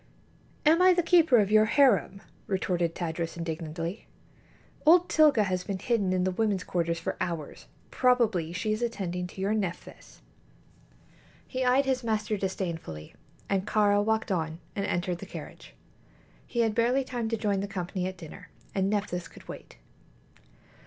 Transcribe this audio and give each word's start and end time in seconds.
"Am 0.65 0.81
I 0.81 0.95
the 0.95 1.03
keeper 1.03 1.37
of 1.37 1.51
your 1.51 1.65
harem?" 1.65 2.23
retorted 2.47 2.95
Tadros, 2.95 3.37
indignantly. 3.37 4.07
"Old 4.83 5.07
Tilga 5.09 5.43
has 5.43 5.63
been 5.63 5.77
hidden 5.77 6.11
in 6.11 6.23
the 6.23 6.31
women's 6.31 6.63
quarters 6.63 6.99
for 6.99 7.15
hours. 7.21 7.67
Probably 7.91 8.51
she 8.51 8.73
is 8.73 8.81
attending 8.81 9.27
to 9.27 9.39
your 9.39 9.53
Nephthys." 9.53 10.21
He 11.47 11.63
eyed 11.63 11.85
his 11.85 12.03
master 12.03 12.35
disdainfully, 12.35 13.13
and 13.47 13.67
Kāra 13.67 14.03
walked 14.03 14.31
on 14.31 14.57
and 14.75 14.87
entered 14.87 15.19
the 15.19 15.27
carriage. 15.27 15.75
He 16.47 16.61
had 16.61 16.73
barely 16.73 17.03
time 17.03 17.29
to 17.29 17.37
join 17.37 17.59
the 17.59 17.67
company 17.67 18.07
at 18.07 18.17
dinner, 18.17 18.49
and 18.73 18.89
Nephthys 18.89 19.27
could 19.27 19.47
wait. 19.47 19.77